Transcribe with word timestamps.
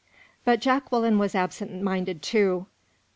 But 0.45 0.61
Jacqueline 0.61 1.19
was 1.19 1.35
absent 1.35 1.79
minded 1.79 2.23
too. 2.23 2.65